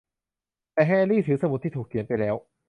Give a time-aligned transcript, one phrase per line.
[0.73, 2.35] แต่แฮร์รี่ถือสมุดที่ถูกเขียนไปแล้ว